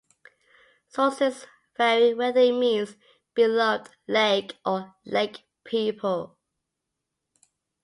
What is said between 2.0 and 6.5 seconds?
whether it means "beloved lake" or "lake people".